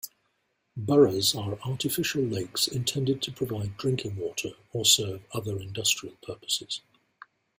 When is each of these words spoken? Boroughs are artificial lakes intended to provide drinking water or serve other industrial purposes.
Boroughs 0.75 1.35
are 1.35 1.59
artificial 1.61 2.23
lakes 2.23 2.67
intended 2.67 3.21
to 3.21 3.31
provide 3.31 3.77
drinking 3.77 4.15
water 4.15 4.49
or 4.73 4.83
serve 4.83 5.21
other 5.31 5.59
industrial 5.61 6.15
purposes. 6.23 6.81